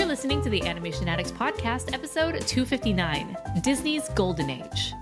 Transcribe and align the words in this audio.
You're 0.00 0.08
listening 0.08 0.40
to 0.44 0.48
the 0.48 0.66
Animation 0.66 1.08
Addicts 1.08 1.30
Podcast, 1.30 1.92
episode 1.92 2.40
259 2.46 3.36
Disney's 3.62 4.08
Golden 4.14 4.48
Age. 4.48 4.94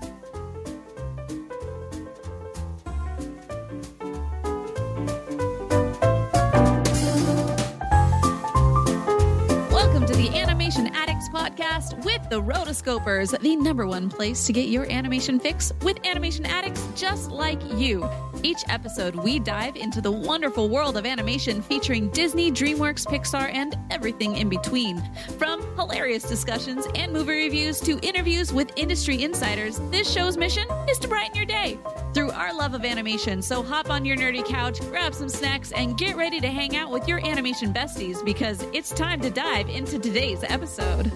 Welcome 9.71 10.05
to 10.05 10.13
the 10.15 10.31
Animation 10.35 10.87
Addicts 10.87 11.29
Podcast 11.29 12.03
with 12.03 12.29
the 12.29 12.41
Rotoscopers, 12.41 13.39
the 13.39 13.55
number 13.55 13.87
one 13.87 14.09
place 14.09 14.45
to 14.47 14.51
get 14.51 14.67
your 14.67 14.85
animation 14.91 15.39
fix 15.39 15.71
with 15.81 16.05
animation 16.05 16.45
addicts 16.45 16.85
just 16.93 17.31
like 17.31 17.61
you. 17.77 18.01
Each 18.41 18.63
episode, 18.69 19.15
we 19.15 19.37
dive 19.39 19.75
into 19.75 19.99
the 19.99 20.11
wonderful 20.11 20.69
world 20.69 20.95
of 20.95 21.05
animation 21.05 21.61
featuring 21.61 22.09
Disney, 22.11 22.49
DreamWorks, 22.49 23.05
Pixar, 23.05 23.53
and 23.53 23.77
everything 23.89 24.37
in 24.37 24.47
between. 24.47 25.03
From 25.37 25.61
hilarious 25.75 26.23
discussions 26.23 26.87
and 26.95 27.11
movie 27.11 27.33
reviews 27.33 27.81
to 27.81 27.99
interviews 27.99 28.53
with 28.53 28.71
industry 28.77 29.23
insiders, 29.23 29.81
this 29.91 30.09
show's 30.09 30.37
mission 30.37 30.65
is 30.89 30.97
to 30.99 31.07
brighten 31.09 31.35
your 31.35 31.45
day 31.45 31.77
through 32.13 32.31
our 32.31 32.53
love 32.53 32.73
of 32.73 32.85
animation. 32.85 33.41
So 33.41 33.61
hop 33.61 33.89
on 33.89 34.05
your 34.05 34.15
nerdy 34.15 34.45
couch, 34.45 34.79
grab 34.89 35.13
some 35.13 35.29
snacks, 35.29 35.73
and 35.73 35.97
get 35.97 36.15
ready 36.15 36.39
to 36.39 36.47
hang 36.47 36.77
out 36.77 36.91
with 36.91 37.09
your 37.09 37.25
animation 37.25 37.73
besties 37.73 38.23
because 38.23 38.63
it's 38.73 38.91
time 38.91 39.19
to 39.21 39.29
dive 39.29 39.67
into 39.67 39.99
today's 39.99 40.43
episode. 40.43 41.11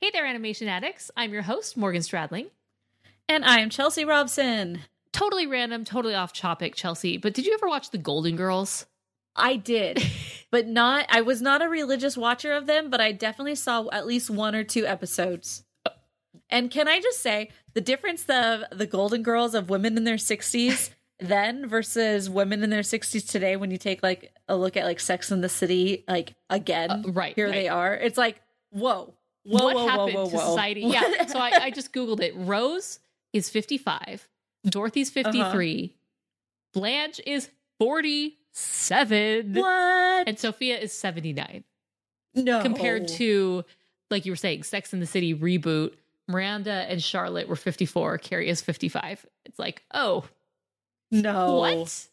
Hey 0.00 0.10
there, 0.12 0.26
animation 0.26 0.68
addicts. 0.68 1.10
I'm 1.16 1.32
your 1.32 1.42
host, 1.42 1.76
Morgan 1.76 2.02
Stradling. 2.02 2.50
And 3.28 3.44
I'm 3.44 3.70
Chelsea 3.70 4.04
Robson. 4.04 4.80
Totally 5.12 5.46
random, 5.46 5.84
totally 5.84 6.14
off 6.14 6.32
topic, 6.32 6.74
Chelsea, 6.74 7.16
but 7.16 7.34
did 7.34 7.46
you 7.46 7.54
ever 7.54 7.68
watch 7.68 7.90
The 7.90 7.98
Golden 7.98 8.36
Girls? 8.36 8.86
I 9.34 9.56
did, 9.56 10.02
but 10.50 10.66
not, 10.66 11.06
I 11.08 11.22
was 11.22 11.40
not 11.40 11.62
a 11.62 11.68
religious 11.68 12.16
watcher 12.16 12.52
of 12.52 12.66
them, 12.66 12.90
but 12.90 13.00
I 13.00 13.12
definitely 13.12 13.54
saw 13.54 13.88
at 13.90 14.06
least 14.06 14.28
one 14.30 14.54
or 14.54 14.64
two 14.64 14.86
episodes. 14.86 15.64
And 16.50 16.70
can 16.70 16.88
I 16.88 17.00
just 17.00 17.20
say 17.20 17.50
the 17.72 17.80
difference 17.80 18.24
of 18.28 18.64
the 18.70 18.86
Golden 18.86 19.22
Girls 19.22 19.54
of 19.54 19.70
women 19.70 19.96
in 19.96 20.04
their 20.04 20.16
60s 20.16 20.90
then 21.20 21.66
versus 21.68 22.28
women 22.28 22.62
in 22.62 22.68
their 22.70 22.82
60s 22.82 23.26
today 23.30 23.56
when 23.56 23.70
you 23.70 23.78
take 23.78 24.02
like 24.02 24.34
a 24.48 24.56
look 24.56 24.76
at 24.76 24.84
like 24.84 25.00
Sex 25.00 25.30
in 25.30 25.40
the 25.40 25.48
City, 25.48 26.04
like 26.08 26.34
again, 26.50 26.90
Uh, 26.90 27.02
right, 27.12 27.34
here 27.34 27.46
right. 27.46 27.54
they 27.54 27.68
are. 27.68 27.94
It's 27.94 28.18
like, 28.18 28.42
whoa. 28.70 29.14
Whoa, 29.44 29.64
what 29.64 29.74
whoa, 29.74 29.88
happened 29.88 30.14
whoa, 30.14 30.24
whoa, 30.24 30.30
to 30.30 30.36
whoa. 30.36 30.48
society? 30.50 30.80
Yeah. 30.82 31.26
So 31.26 31.38
I, 31.38 31.52
I 31.62 31.70
just 31.74 31.92
Googled 31.92 32.20
it. 32.20 32.34
Rose 32.36 32.98
is 33.32 33.48
55, 33.50 34.28
Dorothy's 34.64 35.10
Uh-huh. 35.16 35.32
53, 35.32 35.94
Blanche 36.74 37.20
is 37.26 37.50
47, 37.78 39.54
what? 39.54 40.28
and 40.28 40.38
Sophia 40.38 40.78
is 40.78 40.92
79. 40.92 41.64
no. 42.34 42.62
Compared 42.62 43.08
to, 43.08 43.64
like 44.10 44.24
you 44.26 44.32
were 44.32 44.36
saying, 44.36 44.62
Sex 44.62 44.92
in 44.92 45.00
the 45.00 45.06
City 45.06 45.34
reboot, 45.34 45.94
Miranda 46.28 46.72
and 46.88 47.02
Charlotte 47.02 47.48
were 47.48 47.56
54, 47.56 48.18
Carrie 48.18 48.48
is 48.48 48.60
55. 48.62 49.26
It's 49.44 49.58
like, 49.58 49.82
oh, 49.92 50.24
no. 51.10 51.56
what? 51.58 52.08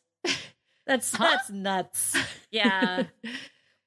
That's 0.85 1.15
Huh? 1.15 1.23
that's 1.23 1.49
nuts. 1.51 2.17
Yeah. 2.51 3.03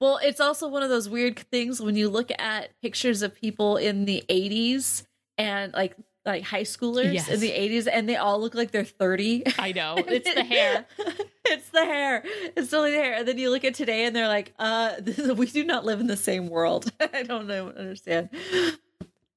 well, 0.01 0.21
it's 0.23 0.39
also 0.41 0.69
one 0.69 0.85
of 0.85 0.89
those 0.89 1.09
weird 1.09 1.37
things 1.37 1.81
when 1.81 1.97
you 1.97 2.09
look 2.09 2.31
at 2.39 2.71
pictures 2.81 3.23
of 3.23 3.35
people 3.35 3.77
in 3.77 4.05
the 4.05 4.23
80s 4.29 5.05
and 5.37 5.73
like 5.73 5.97
like 6.25 6.45
high 6.45 6.63
schoolers 6.63 7.13
Yes. 7.13 7.29
in 7.29 7.41
the 7.41 7.51
80s 7.51 7.89
and 7.93 8.09
they 8.09 8.17
all 8.17 8.41
look 8.41 8.55
like 8.55 8.71
they're 8.71 8.85
30. 8.85 9.43
I 9.59 9.73
know. 9.73 9.97
It's 10.07 10.33
the 10.35 10.45
hair. 10.45 10.87
it's 11.47 11.69
the 11.71 11.85
hair. 11.85 12.23
It's 12.57 12.71
totally 12.71 12.93
the 12.93 12.99
hair. 12.99 13.15
And 13.15 13.27
then 13.29 13.39
you 13.39 13.51
look 13.51 13.65
at 13.65 13.75
today 13.75 14.05
and 14.05 14.15
they're 14.15 14.29
like, 14.29 14.53
uh, 14.59 14.93
this, 15.01 15.19
we 15.37 15.47
do 15.47 15.65
not 15.65 15.85
live 15.85 16.01
in 16.01 16.07
the 16.07 16.17
same 16.17 16.49
world. 16.49 16.91
I 17.01 17.25
don't 17.25 17.47
know, 17.49 17.69
understand. 17.71 18.31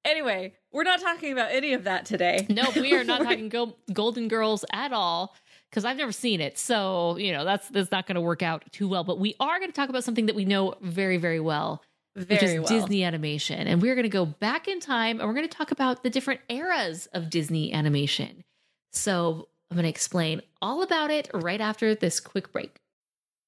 Anyway, 0.04 0.54
we're 0.72 0.84
not 0.84 1.02
talking 1.02 1.32
about 1.32 1.52
any 1.52 1.74
of 1.74 1.86
that 1.86 2.06
today. 2.06 2.46
No, 2.50 2.66
we 2.76 2.94
are 2.94 3.04
not 3.04 3.24
talking 3.24 3.50
go- 3.50 3.76
Golden 3.92 4.28
Girls 4.28 4.64
at 4.72 4.94
all 4.94 5.36
because 5.72 5.84
I've 5.84 5.98
never 5.98 6.12
seen 6.12 6.42
it. 6.42 6.60
So, 6.60 7.18
you 7.18 7.32
know, 7.34 7.44
that's 7.44 7.68
that's 7.70 7.90
not 7.90 8.06
going 8.06 8.16
to 8.16 8.22
work 8.22 8.44
out 8.44 8.64
too 8.72 8.88
well, 8.88 9.04
but 9.04 9.20
we 9.20 9.34
are 9.40 9.58
going 9.58 9.72
to 9.72 9.76
talk 9.76 9.90
about 9.90 10.04
something 10.04 10.28
that 10.28 10.36
we 10.36 10.46
know 10.46 10.76
very 10.82 11.18
very 11.18 11.40
well, 11.40 11.82
which 12.16 12.42
is 12.42 12.60
well. 12.60 12.68
Disney 12.68 13.04
animation. 13.04 13.68
And 13.68 13.82
we're 13.82 13.96
going 13.96 14.04
to 14.04 14.10
go 14.10 14.26
back 14.26 14.68
in 14.68 14.80
time 14.80 15.20
and 15.20 15.28
we're 15.28 15.36
going 15.36 15.48
to 15.48 15.58
talk 15.58 15.72
about 15.72 16.04
the 16.04 16.10
different 16.10 16.42
eras 16.50 17.08
of 17.14 17.30
Disney 17.30 17.74
animation. 17.74 18.44
So, 18.92 19.50
I'm 19.70 19.76
going 19.76 19.84
to 19.84 19.90
explain 19.90 20.42
all 20.62 20.84
about 20.84 21.10
it 21.12 21.30
right 21.34 21.60
after 21.60 21.96
this 21.96 22.20
quick 22.20 22.52
break. 22.52 22.78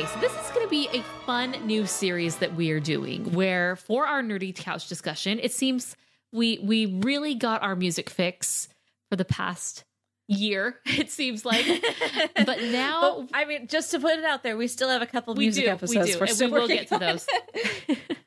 Okay, 0.00 0.08
so 0.14 0.20
this 0.20 0.32
is 0.32 0.50
going 0.52 0.64
to 0.64 0.70
be 0.70 0.88
a 0.94 1.02
fun 1.26 1.50
new 1.66 1.84
series 1.84 2.36
that 2.36 2.54
we 2.54 2.70
are 2.70 2.80
doing 2.80 3.34
where 3.34 3.76
for 3.76 4.06
our 4.06 4.22
nerdy 4.22 4.56
couch 4.56 4.88
discussion, 4.88 5.38
it 5.38 5.52
seems 5.52 5.94
we 6.32 6.58
we 6.62 6.86
really 6.86 7.34
got 7.34 7.62
our 7.62 7.76
music 7.76 8.08
fix 8.08 8.70
for 9.10 9.16
the 9.16 9.26
past 9.26 9.84
year, 10.26 10.78
it 10.86 11.10
seems 11.10 11.44
like. 11.44 11.66
but 12.46 12.62
now 12.62 13.26
But, 13.30 13.30
I 13.34 13.44
mean, 13.44 13.66
just 13.66 13.90
to 13.90 14.00
put 14.00 14.18
it 14.18 14.24
out 14.24 14.42
there, 14.42 14.56
we 14.56 14.68
still 14.68 14.88
have 14.88 15.02
a 15.02 15.06
couple 15.06 15.34
we 15.34 15.44
music 15.44 15.66
do, 15.66 15.70
episodes. 15.70 16.18
we 16.18 16.26
do, 16.26 16.44
and 16.44 16.50
we 16.50 16.58
will 16.60 16.66
get 16.66 16.88
to 16.88 16.98
those. 16.98 17.26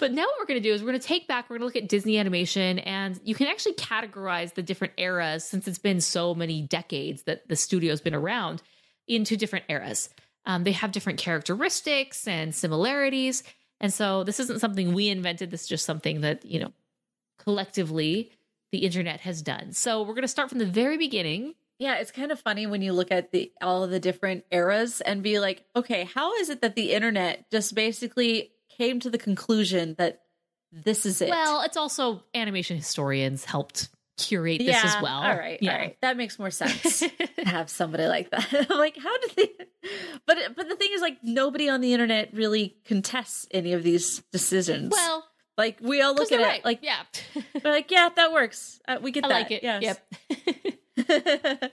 but 0.00 0.10
now 0.10 0.22
what 0.24 0.34
we're 0.40 0.46
going 0.46 0.60
to 0.60 0.68
do 0.68 0.74
is 0.74 0.82
we're 0.82 0.88
going 0.88 1.00
to 1.00 1.06
take 1.06 1.28
back, 1.28 1.48
we're 1.48 1.58
going 1.58 1.60
to 1.60 1.66
look 1.66 1.84
at 1.84 1.88
Disney 1.88 2.18
animation, 2.18 2.80
and 2.80 3.20
you 3.22 3.36
can 3.36 3.46
actually 3.46 3.74
categorize 3.74 4.54
the 4.54 4.62
different 4.64 4.94
eras 4.96 5.44
since 5.44 5.68
it's 5.68 5.78
been 5.78 6.00
so 6.00 6.34
many 6.34 6.62
decades 6.62 7.22
that 7.24 7.46
the 7.48 7.54
studio's 7.54 8.00
been 8.00 8.16
around 8.16 8.60
into 9.06 9.36
different 9.36 9.66
eras. 9.68 10.08
Um, 10.46 10.64
they 10.64 10.72
have 10.72 10.92
different 10.92 11.18
characteristics 11.18 12.26
and 12.26 12.54
similarities. 12.54 13.42
And 13.80 13.92
so 13.92 14.24
this 14.24 14.40
isn't 14.40 14.60
something 14.60 14.94
we 14.94 15.08
invented. 15.08 15.50
This 15.50 15.62
is 15.62 15.68
just 15.68 15.84
something 15.84 16.22
that, 16.22 16.44
you 16.44 16.60
know, 16.60 16.72
collectively 17.38 18.32
the 18.72 18.78
internet 18.78 19.20
has 19.20 19.42
done. 19.42 19.72
So 19.72 20.02
we're 20.02 20.14
going 20.14 20.22
to 20.22 20.28
start 20.28 20.48
from 20.48 20.58
the 20.58 20.66
very 20.66 20.96
beginning 20.98 21.54
Yeah, 21.80 21.94
it's 21.94 22.12
kind 22.12 22.30
of 22.30 22.38
funny 22.38 22.66
when 22.66 22.82
you 22.82 22.92
look 22.92 23.10
at 23.10 23.32
the 23.32 23.50
all 23.62 23.82
of 23.82 23.90
the 23.90 23.98
different 23.98 24.44
eras 24.50 25.00
and 25.00 25.22
be 25.22 25.40
like, 25.40 25.64
okay, 25.74 26.04
how 26.04 26.34
is 26.34 26.50
it 26.50 26.60
that 26.60 26.76
the 26.76 26.92
internet 26.92 27.50
just 27.50 27.74
basically 27.74 28.52
came 28.68 29.00
to 29.00 29.08
the 29.08 29.16
conclusion 29.16 29.94
that 29.96 30.20
this 30.70 31.06
is 31.06 31.22
it? 31.22 31.30
Well, 31.30 31.62
it's 31.62 31.78
also 31.78 32.22
animation 32.34 32.76
historians 32.76 33.46
helped 33.46 33.88
curate 34.26 34.58
this 34.58 34.84
as 34.84 35.02
well. 35.02 35.22
All 35.22 35.36
right, 35.36 35.58
yeah. 35.60 35.72
all 35.72 35.78
right, 35.78 35.96
that 36.02 36.16
makes 36.16 36.38
more 36.38 36.50
sense 36.50 37.00
to 37.00 37.10
have 37.44 37.70
somebody 37.70 38.06
like 38.06 38.30
that. 38.30 38.48
I'm 38.70 38.78
like, 38.78 38.96
how 38.96 39.18
did 39.18 39.30
they? 39.36 39.50
But 40.26 40.38
but 40.56 40.68
the 40.68 40.76
thing 40.76 40.90
is, 40.92 41.00
like, 41.00 41.18
nobody 41.22 41.68
on 41.68 41.80
the 41.80 41.92
internet 41.92 42.32
really 42.32 42.76
contests 42.84 43.46
any 43.50 43.72
of 43.72 43.82
these 43.82 44.22
decisions. 44.32 44.90
Well, 44.92 45.24
like 45.58 45.78
we 45.80 46.00
all 46.02 46.14
look 46.14 46.32
at 46.32 46.40
it 46.40 46.44
right. 46.44 46.64
like 46.64 46.80
yeah, 46.82 47.02
we're 47.64 47.70
like, 47.70 47.90
yeah, 47.90 48.08
that 48.14 48.32
works. 48.32 48.80
Uh, 48.88 48.98
we 49.02 49.10
get 49.10 49.24
I 49.24 49.28
that. 49.28 49.34
like 49.34 49.50
it. 49.50 49.62
Yes. 49.62 49.98
Yep. 51.08 51.72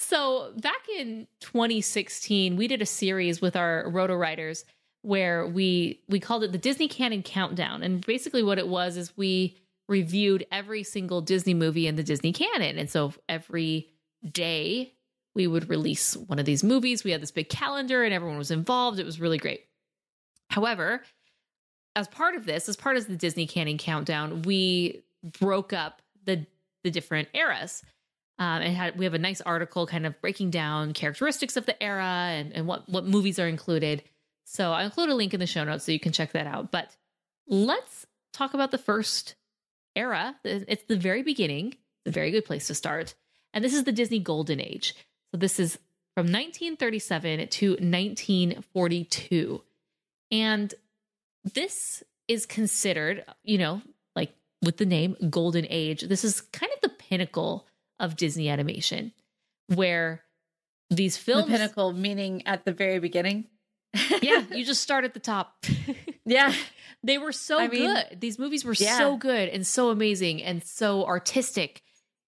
So 0.00 0.54
back 0.56 0.88
in 0.96 1.26
2016, 1.40 2.56
we 2.56 2.66
did 2.68 2.80
a 2.80 2.86
series 2.86 3.42
with 3.42 3.54
our 3.54 3.88
Roto 3.90 4.14
Writers 4.14 4.64
where 5.02 5.46
we 5.46 6.00
we 6.08 6.18
called 6.18 6.42
it 6.42 6.52
the 6.52 6.58
Disney 6.58 6.88
Canon 6.88 7.22
Countdown, 7.22 7.82
and 7.82 8.04
basically 8.04 8.42
what 8.42 8.58
it 8.58 8.66
was 8.66 8.96
is 8.96 9.14
we 9.18 9.58
reviewed 9.90 10.46
every 10.50 10.84
single 10.84 11.20
Disney 11.20 11.52
movie 11.52 11.86
in 11.86 11.96
the 11.96 12.02
Disney 12.02 12.32
canon, 12.32 12.78
and 12.78 12.88
so 12.88 13.12
every 13.28 13.88
day 14.24 14.94
we 15.34 15.46
would 15.46 15.68
release 15.68 16.16
one 16.16 16.38
of 16.38 16.46
these 16.46 16.64
movies. 16.64 17.04
We 17.04 17.10
had 17.10 17.20
this 17.20 17.32
big 17.32 17.48
calendar, 17.48 18.04
and 18.04 18.14
everyone 18.14 18.38
was 18.38 18.50
involved. 18.50 18.98
It 18.98 19.04
was 19.04 19.20
really 19.20 19.38
great. 19.38 19.64
However, 20.48 21.02
as 21.96 22.08
part 22.08 22.36
of 22.36 22.46
this, 22.46 22.68
as 22.68 22.76
part 22.76 22.96
of 22.96 23.06
the 23.06 23.16
Disney 23.16 23.46
Canon 23.46 23.78
Countdown, 23.78 24.42
we 24.42 25.02
broke 25.38 25.72
up 25.72 26.00
the 26.24 26.46
the 26.82 26.90
different 26.90 27.28
eras. 27.34 27.82
Um, 28.38 28.62
and 28.62 28.74
had 28.74 28.96
we 28.96 29.04
have 29.04 29.14
a 29.14 29.18
nice 29.18 29.40
article 29.40 29.86
kind 29.86 30.06
of 30.06 30.18
breaking 30.22 30.50
down 30.50 30.94
characteristics 30.94 31.58
of 31.58 31.66
the 31.66 31.80
era 31.82 32.04
and, 32.04 32.52
and 32.52 32.66
what 32.66 32.88
what 32.88 33.04
movies 33.04 33.38
are 33.38 33.48
included. 33.48 34.02
So 34.44 34.72
I'll 34.72 34.84
include 34.84 35.10
a 35.10 35.14
link 35.14 35.34
in 35.34 35.40
the 35.40 35.46
show 35.46 35.62
notes 35.62 35.84
so 35.84 35.92
you 35.92 36.00
can 36.00 36.12
check 36.12 36.32
that 36.32 36.46
out. 36.46 36.70
But 36.70 36.96
let's 37.46 38.06
talk 38.32 38.54
about 38.54 38.70
the 38.70 38.78
first 38.78 39.34
era. 39.96 40.36
It's 40.44 40.84
the 40.84 40.96
very 40.96 41.22
beginning. 41.22 41.68
It's 42.04 42.06
a 42.06 42.10
very 42.10 42.30
good 42.30 42.44
place 42.44 42.66
to 42.68 42.74
start. 42.74 43.14
And 43.52 43.64
this 43.64 43.74
is 43.74 43.84
the 43.84 43.92
Disney 43.92 44.18
Golden 44.20 44.60
Age. 44.60 44.94
So 45.32 45.38
this 45.38 45.58
is 45.60 45.76
from 46.16 46.26
1937 46.26 47.48
to 47.48 47.70
1942. 47.72 49.62
And 50.32 50.74
this 51.54 52.02
is 52.28 52.46
considered, 52.46 53.24
you 53.42 53.58
know, 53.58 53.82
like 54.14 54.32
with 54.62 54.76
the 54.76 54.86
name 54.86 55.16
Golden 55.30 55.66
Age, 55.68 56.02
this 56.02 56.24
is 56.24 56.40
kind 56.40 56.70
of 56.72 56.80
the 56.82 56.88
pinnacle 56.96 57.66
of 57.98 58.16
Disney 58.16 58.48
animation, 58.48 59.12
where 59.74 60.22
these 60.90 61.16
The 61.16 61.22
films, 61.24 61.48
pinnacle 61.48 61.92
meaning 61.92 62.46
at 62.46 62.64
the 62.64 62.72
very 62.72 62.98
beginning. 62.98 63.46
yeah, 64.22 64.44
you 64.52 64.64
just 64.64 64.82
start 64.82 65.04
at 65.04 65.14
the 65.14 65.20
top. 65.20 65.64
Yeah. 66.24 66.54
they 67.02 67.18
were 67.18 67.32
so 67.32 67.58
I 67.58 67.68
mean, 67.68 67.94
good. 67.94 68.20
These 68.20 68.38
movies 68.38 68.64
were 68.64 68.74
yeah. 68.74 68.98
so 68.98 69.16
good 69.16 69.48
and 69.48 69.66
so 69.66 69.90
amazing 69.90 70.42
and 70.42 70.62
so 70.62 71.04
artistic 71.04 71.82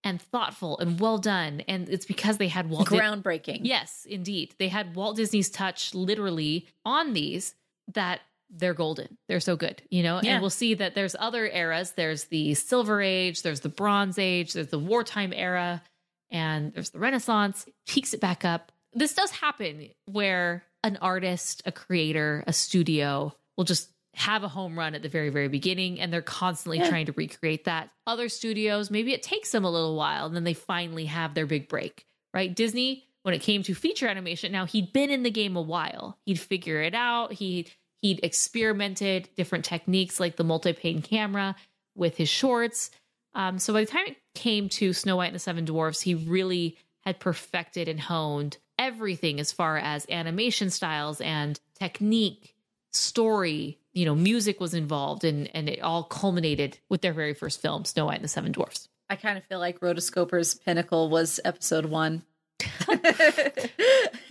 and 0.05 0.21
thoughtful 0.21 0.79
and 0.79 0.99
well 0.99 1.19
done. 1.19 1.63
And 1.69 1.89
it's 1.89 2.07
because 2.07 2.39
they 2.39 2.49
had 2.49 2.69
Walt 2.69 2.89
Di- 2.89 2.99
Groundbreaking. 2.99 3.61
Yes, 3.63 4.07
indeed. 4.09 4.55
They 4.59 4.69
had 4.69 4.97
Walt 4.97 5.17
Disney's 5.17 5.51
touch 5.51 5.95
literally 5.95 6.67
on 6.85 7.13
these 7.13 7.55
that 7.95 8.21
they're 8.51 8.75
golden. 8.75 9.17
They're 9.29 9.41
so 9.41 9.57
good, 9.57 9.83
you 9.91 10.03
know? 10.03 10.21
Yeah. 10.23 10.33
And 10.33 10.41
we'll 10.41 10.51
see 10.51 10.75
that 10.75 10.95
there's 10.95 11.17
other 11.19 11.47
eras. 11.47 11.93
There's 11.93 12.25
the 12.25 12.55
Silver 12.55 13.01
Age, 13.01 13.43
there's 13.43 13.61
the 13.61 13.69
Bronze 13.69 14.19
Age, 14.19 14.53
there's 14.53 14.69
the 14.69 14.79
wartime 14.79 15.33
era, 15.35 15.83
and 16.31 16.73
there's 16.73 16.91
the 16.91 16.99
Renaissance. 16.99 17.67
Peaks 17.87 18.13
it 18.13 18.21
back 18.21 18.45
up. 18.45 18.73
This 18.93 19.15
does 19.15 19.31
happen 19.31 19.89
where 20.07 20.65
an 20.85 20.99
artist, 21.01 21.63
a 21.65 21.73
creator, 21.73 22.45
a 22.47 22.53
studio 22.53 23.35
will 23.57 23.65
just 23.65 23.89
have 24.14 24.43
a 24.43 24.49
home 24.49 24.79
run 24.79 24.94
at 24.94 25.03
the 25.03 25.09
very, 25.09 25.31
very 25.31 25.49
beginning, 25.49 26.00
and 26.00 26.12
they're 26.12 26.23
constantly 26.23 26.79
trying 26.81 27.06
to 27.06 27.12
recreate 27.12 27.64
that. 27.64 27.91
Other 28.06 28.29
studios, 28.29 28.91
maybe 28.91 29.12
it 29.12 29.23
takes 29.23 29.53
them 29.53 29.64
a 29.64 29.70
little 29.70 29.97
while, 29.97 30.26
and 30.26 30.37
then 30.37 30.44
they 30.44 30.55
finally 30.55 31.06
have 31.06 31.35
their 31.35 31.47
big 31.47 31.69
break, 31.69 32.05
right? 32.35 32.55
Disney, 32.55 33.05
when 33.23 33.35
it 33.35 33.41
came 33.41 33.62
to 33.62 33.75
feature 33.75 34.09
animation, 34.09 34.53
now 34.53 34.67
he'd 34.67 34.93
been 34.93 35.11
in 35.11 35.23
the 35.23 35.31
game 35.31 35.56
a 35.56 35.62
while. 35.62 36.19
He'd 36.26 36.41
figure 36.41 36.82
it 36.82 36.94
out. 36.94 37.32
He 37.32 37.69
he'd 38.03 38.20
experimented 38.25 39.29
different 39.37 39.64
techniques 39.64 40.19
like 40.19 40.37
the 40.37 40.44
multiplane 40.44 41.03
camera 41.03 41.55
with 41.94 42.17
his 42.17 42.29
shorts. 42.29 42.91
Um, 43.35 43.59
so 43.59 43.73
by 43.73 43.85
the 43.85 43.91
time 43.91 44.06
it 44.09 44.17
came 44.35 44.69
to 44.70 44.93
Snow 44.93 45.17
White 45.17 45.26
and 45.26 45.37
the 45.37 45.41
Seven 45.41 45.64
Dwarfs, 45.64 46.00
he 46.00 46.14
really 46.14 46.76
had 47.00 47.20
perfected 47.20 47.88
and 47.88 48.00
honed 48.00 48.59
everything 48.79 49.41
as 49.41 49.53
far 49.53 49.79
as 49.79 50.06
animation 50.11 50.70
styles 50.70 51.20
and 51.20 51.59
technique, 51.79 52.55
story. 52.91 53.79
You 53.93 54.06
know, 54.06 54.15
music 54.15 54.61
was 54.61 54.75
involved, 54.75 55.25
and 55.25 55.49
and 55.55 55.69
it 55.69 55.81
all 55.81 56.05
culminated 56.05 56.79
with 56.89 57.03
their 57.03 57.12
very 57.12 57.35
first 57.35 57.61
film, 57.61 57.85
Snow 57.85 58.06
White 58.06 58.17
and 58.17 58.25
the 58.25 58.29
Seven 58.29 58.53
Dwarfs. 58.53 58.89
I 59.11 59.17
kind 59.17 59.37
of 59.37 59.44
feel 59.44 59.59
like 59.59 59.81
Rotoscoper's 59.81 60.55
pinnacle 60.55 61.11
was 61.11 61.39
episode 61.44 61.87
one. 61.87 62.23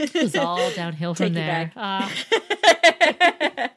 It 0.04 0.16
was 0.16 0.36
all 0.36 0.72
downhill 0.72 1.14
from 1.14 1.34
Take 1.34 1.44
you 1.44 1.46
there. 1.46 1.72
Uh, 1.76 2.10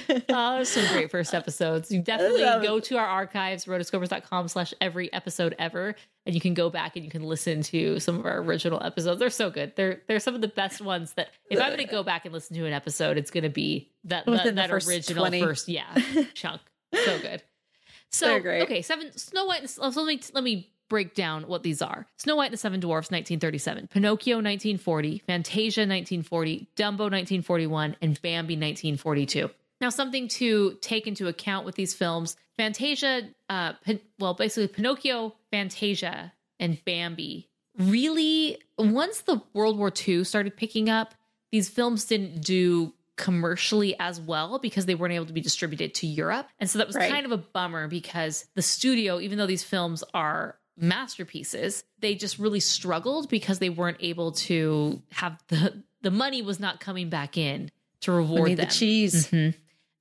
oh, 0.28 0.62
some 0.64 0.86
great 0.94 1.10
first 1.10 1.34
episodes. 1.34 1.90
You 1.90 2.00
definitely 2.00 2.40
go 2.40 2.80
to 2.80 2.96
our 2.98 3.06
archives, 3.06 3.64
rotoscopers.com 3.66 4.48
slash 4.48 4.72
every 4.80 5.12
episode 5.12 5.54
ever, 5.58 5.94
and 6.24 6.34
you 6.34 6.40
can 6.40 6.54
go 6.54 6.70
back 6.70 6.96
and 6.96 7.04
you 7.04 7.10
can 7.10 7.22
listen 7.22 7.62
to 7.62 7.98
some 8.00 8.18
of 8.18 8.26
our 8.26 8.38
original 8.38 8.82
episodes. 8.82 9.18
They're 9.20 9.30
so 9.30 9.50
good. 9.50 9.72
They're 9.76 10.02
they're 10.06 10.20
some 10.20 10.34
of 10.34 10.40
the 10.40 10.48
best 10.48 10.80
ones 10.80 11.12
that 11.14 11.28
if 11.50 11.60
I'm 11.60 11.70
gonna 11.70 11.86
go 11.86 12.02
back 12.02 12.24
and 12.24 12.34
listen 12.34 12.56
to 12.56 12.66
an 12.66 12.72
episode, 12.72 13.18
it's 13.18 13.30
gonna 13.30 13.48
be 13.50 13.90
that 14.04 14.26
that, 14.26 14.70
first 14.70 14.88
original 14.88 15.24
20. 15.26 15.42
first 15.42 15.68
yeah 15.68 15.94
chunk. 16.34 16.60
So 16.94 17.18
good. 17.20 17.42
So 18.10 18.38
great. 18.40 18.62
okay, 18.62 18.82
seven 18.82 19.16
Snow 19.16 19.44
White. 19.46 19.60
and- 19.62 19.78
uh, 19.80 19.90
So 19.90 20.02
let 20.02 20.06
me 20.06 20.20
let 20.32 20.44
me 20.44 20.70
break 20.88 21.14
down 21.14 21.42
what 21.48 21.62
these 21.64 21.82
are. 21.82 22.06
Snow 22.16 22.36
White 22.36 22.46
and 22.46 22.52
the 22.52 22.58
Seven 22.58 22.78
Dwarfs, 22.78 23.10
1937. 23.10 23.88
Pinocchio, 23.88 24.36
1940. 24.36 25.18
Fantasia, 25.26 25.80
1940. 25.80 26.68
Dumbo, 26.76 27.10
1941. 27.10 27.96
And 28.00 28.22
Bambi, 28.22 28.54
1942. 28.54 29.50
Now, 29.80 29.90
something 29.90 30.28
to 30.28 30.78
take 30.80 31.06
into 31.06 31.28
account 31.28 31.66
with 31.66 31.74
these 31.74 31.94
films 31.94 32.36
Fantasia, 32.56 33.28
uh, 33.50 33.74
well, 34.18 34.32
basically 34.34 34.68
Pinocchio, 34.68 35.34
Fantasia, 35.50 36.32
and 36.58 36.82
Bambi 36.86 37.50
really, 37.78 38.58
once 38.78 39.20
the 39.22 39.42
World 39.52 39.78
War 39.78 39.92
II 40.06 40.24
started 40.24 40.56
picking 40.56 40.88
up, 40.88 41.14
these 41.52 41.68
films 41.68 42.04
didn't 42.04 42.42
do 42.42 42.92
commercially 43.16 43.96
as 43.98 44.20
well 44.20 44.58
because 44.58 44.86
they 44.86 44.94
weren't 44.94 45.14
able 45.14 45.26
to 45.26 45.32
be 45.32 45.40
distributed 45.40 45.94
to 45.94 46.06
Europe. 46.06 46.48
And 46.58 46.68
so 46.68 46.78
that 46.78 46.86
was 46.86 46.96
Right. 46.96 47.10
kind 47.10 47.24
of 47.24 47.32
a 47.32 47.38
bummer 47.38 47.88
because 47.88 48.46
the 48.54 48.62
studio, 48.62 49.20
even 49.20 49.38
though 49.38 49.46
these 49.46 49.64
films 49.64 50.04
are 50.12 50.58
masterpieces, 50.76 51.84
they 51.98 52.14
just 52.14 52.38
really 52.38 52.60
struggled 52.60 53.28
because 53.30 53.58
they 53.58 53.70
weren't 53.70 53.96
able 54.00 54.32
to 54.32 55.02
have 55.12 55.38
the 55.48 55.82
the 56.02 56.10
money 56.10 56.40
was 56.42 56.60
not 56.60 56.78
coming 56.78 57.08
back 57.08 57.36
in 57.36 57.70
to 58.00 58.12
reward 58.12 58.50
them. 58.50 58.56
the 58.56 58.66
cheese. 58.66 59.28
Mhm. 59.28 59.54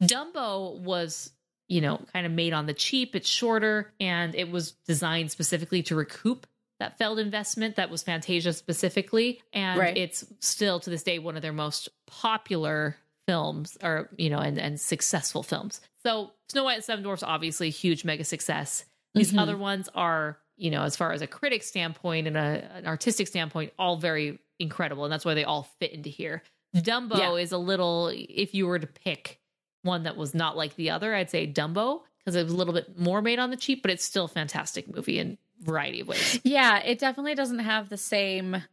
Dumbo 0.04 0.80
was, 0.80 1.32
you 1.68 1.82
know, 1.82 2.00
kind 2.14 2.26
of 2.26 2.32
made 2.32 2.54
on 2.54 2.66
the 2.66 2.74
cheap. 2.74 3.16
It's 3.16 3.30
shorter 3.30 3.94
and 4.00 4.36
it 4.36 4.50
was 4.52 4.72
designed 4.88 5.32
specifically 5.32 5.84
to 5.84 5.96
recoup 5.96 6.48
that 6.80 6.98
failed 6.98 7.20
investment 7.20 7.78
that 7.78 7.90
was 7.90 8.04
Fantasia 8.04 8.52
specifically. 8.54 9.42
And 9.54 9.80
Right. 9.80 9.98
it's 9.98 10.26
still 10.42 10.80
to 10.82 10.90
this 10.90 11.04
day 11.04 11.20
one 11.20 11.36
of 11.38 11.42
their 11.42 11.54
most 11.54 11.88
popular 12.08 12.98
films 13.28 13.78
or, 13.82 14.10
you 14.18 14.30
know, 14.30 14.40
and, 14.40 14.60
and 14.60 14.80
successful 14.80 15.42
films. 15.42 15.82
So 16.04 16.32
Snow 16.50 16.66
White 16.66 16.76
and 16.76 16.84
Seven 16.84 17.04
Dwarfs, 17.04 17.24
obviously 17.24 17.70
huge 17.70 18.04
mega 18.06 18.24
success. 18.24 18.86
These 19.16 19.32
Mhm. 19.34 19.40
other 19.40 19.58
ones 19.58 19.90
are, 19.96 20.38
you 20.58 20.70
know, 20.70 20.84
as 20.84 20.96
far 20.96 21.12
as 21.14 21.22
a 21.22 21.28
critic 21.28 21.64
standpoint 21.64 22.28
and 22.28 22.36
a, 22.38 22.70
an 22.76 22.86
artistic 22.86 23.28
standpoint, 23.28 23.74
all 23.80 23.96
very 23.98 24.40
incredible. 24.60 25.06
And 25.06 25.12
that's 25.14 25.26
why 25.26 25.34
they 25.34 25.46
all 25.46 25.64
fit 25.80 25.92
into 25.94 26.10
here. 26.10 26.44
Dumbo 26.76 27.18
Yeah. 27.18 27.34
is 27.36 27.52
a 27.54 27.58
little, 27.58 28.12
if 28.14 28.54
you 28.54 28.68
were 28.68 28.78
to 28.80 28.86
pick 28.88 29.40
one 29.86 30.04
that 30.04 30.18
was 30.18 30.34
not 30.34 30.58
like 30.58 30.76
the 30.76 30.90
other, 30.90 31.16
I'd 31.16 31.30
say 31.30 31.48
Dumbo 31.48 32.02
because 32.20 32.36
it 32.36 32.44
was 32.44 32.52
a 32.54 32.58
little 32.58 32.74
bit 32.74 32.98
more 33.00 33.22
made 33.22 33.40
on 33.40 33.52
the 33.52 33.58
cheap, 33.58 33.82
but 33.82 33.92
it's 33.92 34.04
still 34.04 34.26
a 34.26 34.28
fantastic 34.30 34.94
movie 34.94 35.20
in 35.20 35.38
a 35.62 35.64
variety 35.66 36.02
of 36.02 36.08
ways. 36.08 36.40
Yeah, 36.44 36.80
it 36.80 37.00
definitely 37.00 37.36
doesn't 37.36 37.60
have 37.60 37.90
the 37.90 37.98
same 37.98 38.64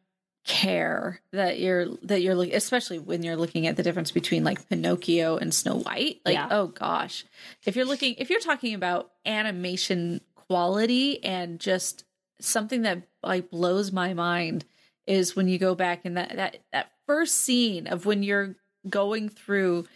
care 0.44 1.20
that 1.32 1.60
you're 1.60 1.86
that 2.02 2.20
you're 2.20 2.34
looking 2.34 2.54
especially 2.54 2.98
when 2.98 3.22
you're 3.22 3.36
looking 3.36 3.68
at 3.68 3.76
the 3.76 3.82
difference 3.84 4.10
between 4.10 4.42
like 4.42 4.68
Pinocchio 4.68 5.36
and 5.36 5.54
Snow 5.54 5.76
White. 5.76 6.20
Like, 6.24 6.34
Yeah. 6.34 6.48
oh 6.50 6.66
gosh. 6.66 7.24
If 7.64 7.76
you're 7.76 7.84
looking 7.84 8.16
if 8.18 8.28
you're 8.28 8.40
talking 8.40 8.74
about 8.74 9.12
animation 9.24 10.20
quality 10.34 11.22
and 11.22 11.60
just 11.60 12.04
something 12.40 12.82
that 12.82 13.02
like 13.22 13.50
blows 13.50 13.92
my 13.92 14.14
mind 14.14 14.64
is 15.06 15.36
when 15.36 15.46
you 15.46 15.58
go 15.58 15.74
back 15.76 16.00
and 16.04 16.16
that 16.16 16.34
that 16.34 16.56
that 16.72 16.90
first 17.06 17.36
scene 17.36 17.86
of 17.86 18.04
when 18.04 18.22
you're 18.24 18.56
going 18.88 19.28
through 19.28 19.86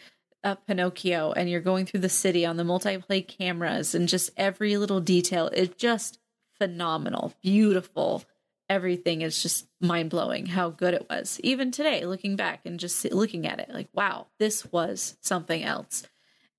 uh, 0.46 0.54
Pinocchio 0.54 1.32
and 1.32 1.50
you're 1.50 1.60
going 1.60 1.86
through 1.86 2.00
the 2.00 2.08
city 2.08 2.46
on 2.46 2.56
the 2.56 2.62
multiplane 2.62 3.26
cameras 3.26 3.96
and 3.96 4.08
just 4.08 4.30
every 4.36 4.76
little 4.76 5.00
detail 5.00 5.48
is 5.48 5.70
just 5.70 6.20
phenomenal, 6.56 7.34
beautiful, 7.42 8.22
everything 8.68 9.22
is 9.22 9.42
just 9.42 9.66
mind 9.80 10.08
blowing 10.08 10.46
how 10.46 10.70
good 10.70 10.94
it 10.94 11.08
was. 11.10 11.40
Even 11.42 11.72
today, 11.72 12.06
looking 12.06 12.36
back 12.36 12.60
and 12.64 12.78
just 12.78 13.04
looking 13.12 13.44
at 13.44 13.58
it, 13.58 13.70
like, 13.70 13.88
wow, 13.92 14.28
this 14.38 14.70
was 14.70 15.16
something 15.20 15.64
else. 15.64 16.06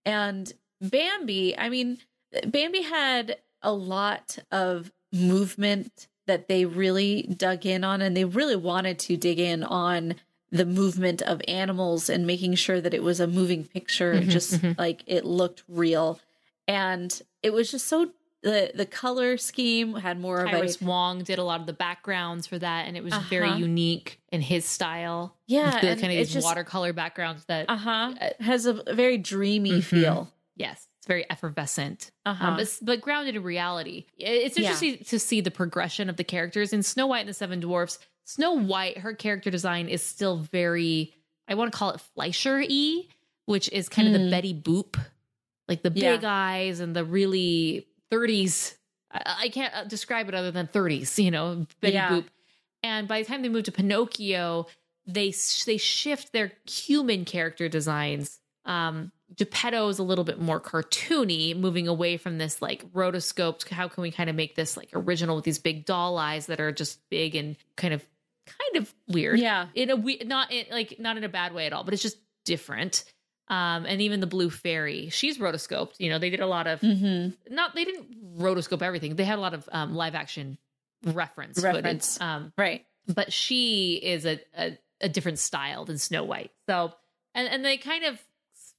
And 0.06 0.52
Bambi, 0.82 1.58
I 1.58 1.70
mean, 1.70 2.00
Bambi 2.46 2.82
had 2.82 3.38
a 3.62 3.72
lot 3.72 4.38
of 4.52 4.92
movement 5.14 6.10
that 6.28 6.50
they 6.50 6.66
really 6.66 7.22
dug 7.22 7.66
in 7.66 7.86
on, 7.86 8.02
and 8.02 8.18
they 8.18 8.26
really 8.26 8.58
wanted 8.58 9.00
to 9.00 9.16
dig 9.16 9.40
in 9.40 9.64
on 9.64 10.16
the 10.52 10.66
movement 10.66 11.22
of 11.22 11.42
animals 11.48 12.10
and 12.10 12.26
making 12.26 12.56
sure 12.56 12.80
that 12.80 12.94
it 12.94 13.04
was 13.04 13.20
a 13.20 13.28
moving 13.28 13.66
picture, 13.66 14.14
mm-hmm, 14.14 14.30
just 14.30 14.54
mm-hmm. 14.54 14.80
like 14.80 15.04
it 15.06 15.26
looked 15.26 15.64
real. 15.68 16.20
And 16.68 17.22
it 17.44 17.54
was 17.54 17.72
just 17.72 17.88
so 17.88 18.12
the 18.44 18.72
the 18.74 18.86
color 18.86 19.38
scheme 19.38 19.96
had 19.96 20.20
more 20.20 20.46
of 20.46 20.54
a 20.54 20.86
Wong 20.86 21.24
did 21.24 21.40
a 21.40 21.44
lot 21.44 21.60
of 21.60 21.66
the 21.66 21.74
backgrounds 21.74 22.48
for 22.48 22.58
that, 22.60 22.88
and 22.88 22.96
it 22.96 23.04
was 23.04 23.14
uh-huh. 23.14 23.28
very 23.30 23.52
unique 23.54 24.20
in 24.32 24.42
his 24.42 24.66
style. 24.66 25.36
Yeah, 25.48 25.72
the, 25.72 25.88
kind 25.88 26.06
of 26.06 26.10
these 26.10 26.34
just, 26.34 26.46
watercolor 26.46 26.94
backgrounds 26.94 27.46
that 27.46 27.70
uh-huh 27.70 28.14
uh, 28.20 28.30
has 28.40 28.66
a 28.66 28.74
very 28.94 29.18
dreamy 29.18 29.72
mm-hmm. 29.72 29.80
feel. 29.82 30.34
Yes, 30.56 30.88
it's 31.00 31.08
very 31.08 31.30
effervescent, 31.30 32.12
uh-huh. 32.26 32.48
um, 32.48 32.58
but, 32.58 32.78
but, 32.82 33.02
grounded 33.02 33.36
in 33.36 33.44
reality. 33.44 34.06
It's 34.18 34.58
interesting 34.58 34.96
yeah. 34.96 35.04
to 35.08 35.20
see 35.20 35.42
the 35.42 35.52
progression 35.52 36.10
of 36.10 36.18
the 36.18 36.24
characters 36.24 36.74
in 36.74 36.84
Snow 36.84 37.08
White 37.08 37.22
and 37.22 37.30
the 37.30 37.34
Seven 37.34 37.60
Dwarfs. 37.60 38.00
Snow 38.28 38.52
White, 38.52 38.98
her 38.98 39.14
character 39.14 39.50
design 39.50 39.88
is 39.88 40.04
still 40.04 40.36
very, 40.36 41.14
I 41.48 41.56
want 41.56 41.72
to 41.72 41.78
call 41.78 41.92
it 41.92 42.02
Fleischer 42.14 42.60
y, 42.60 43.04
which 43.46 43.70
is 43.72 43.88
kind 43.88 44.10
mm. 44.10 44.14
of 44.14 44.20
the 44.20 44.28
mm. 44.28 44.32
Betty 44.32 44.54
Boop, 44.54 45.00
like 45.70 45.82
the 45.82 45.92
big 45.92 46.24
yeah. 46.24 46.30
eyes 46.30 46.82
and 46.82 46.94
the 46.94 47.06
really 47.06 47.88
30s. 48.12 48.76
I, 49.10 49.36
I 49.44 49.50
can't 49.50 49.74
uh, 49.74 49.86
describe 49.86 50.28
it 50.28 50.36
other 50.36 50.52
than 50.52 50.68
30s, 50.68 51.24
you 51.24 51.32
know, 51.32 51.66
Betty 51.80 51.94
yeah. 51.94 52.10
Boop. 52.10 52.26
And 52.84 53.08
by 53.08 53.22
the 53.22 53.26
time 53.26 53.44
they 53.44 53.50
move 53.50 53.64
to 53.64 53.72
Pinocchio, 53.72 54.68
they 55.06 55.34
they 55.66 55.78
shift 55.78 56.34
their 56.34 56.52
human 56.70 57.24
character 57.24 57.70
designs. 57.70 58.40
Um, 58.66 59.14
Geppetto 59.38 59.88
is 59.88 60.00
a 60.00 60.04
little 60.04 60.26
bit 60.26 60.40
more 60.40 60.60
cartoony, 60.60 61.58
moving 61.58 61.88
away 61.88 62.18
from 62.18 62.38
this 62.38 62.62
like 62.62 62.92
rotoscoped. 62.92 63.70
How 63.70 63.88
can 63.88 64.02
we 64.02 64.12
kind 64.12 64.30
of 64.30 64.36
make 64.36 64.56
this 64.56 64.76
like 64.76 64.90
original 64.94 65.38
with 65.38 65.46
these 65.46 65.60
big 65.60 65.86
doll 65.86 66.18
eyes 66.18 66.48
that 66.48 66.60
are 66.60 66.74
just 66.74 67.00
big 67.10 67.34
and 67.34 67.56
kind 67.78 67.94
of 67.94 68.04
kind 68.48 68.84
of 68.84 68.94
weird? 69.08 69.40
Yeah, 69.40 69.68
in 69.76 69.90
a 69.90 69.96
we 69.96 70.22
not 70.26 70.52
in, 70.52 70.66
like 70.72 71.00
not 71.00 71.18
in 71.18 71.24
a 71.24 71.30
bad 71.30 71.54
way 71.54 71.66
at 71.66 71.74
all, 71.74 71.84
but 71.84 71.94
it's 71.94 72.04
just 72.04 72.18
different. 72.46 73.04
Um, 73.50 73.86
and 73.86 74.02
even 74.02 74.20
the 74.20 74.28
blue 74.28 74.50
fairy 74.50 75.08
she's 75.08 75.38
rotoscoped 75.38 75.94
you 76.00 76.10
know 76.10 76.20
they 76.20 76.30
did 76.30 76.42
a 76.42 76.46
lot 76.46 76.68
of 76.68 76.82
mm-hmm. 76.82 77.30
not 77.50 77.74
they 77.76 77.86
didn't 77.86 78.38
rotoscope 78.38 78.82
everything 78.82 79.16
they 79.16 79.24
had 79.24 79.38
a 79.38 79.42
lot 79.42 79.54
of 79.54 79.70
um, 79.72 79.96
live 79.96 80.16
action 80.16 80.58
reference 81.06 81.62
reference. 81.64 82.20
Um, 82.20 82.52
right. 82.58 82.86
but 83.08 83.32
she 83.32 83.94
is 84.04 84.26
a, 84.26 84.42
a, 84.58 84.78
a 85.00 85.08
different 85.08 85.40
style 85.40 85.86
than 85.86 85.98
snow 85.98 86.26
white. 86.26 86.52
So 86.68 86.94
and 87.34 87.48
and 87.48 87.64
they 87.64 87.78
kind 87.78 88.04
of 88.04 88.20